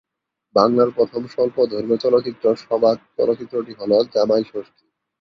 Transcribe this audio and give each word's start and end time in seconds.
বাংলার 0.55 0.89
প্রথম 0.95 1.21
স্বল্পদৈর্ঘ্য 1.27 1.95
চলচ্চিত্র 1.97 2.45
সবাক 2.61 2.97
চলচ্চিত্রটি 3.17 3.73
হল 3.79 3.91
জামাই 4.13 4.43
ষষ্ঠী। 4.43 4.85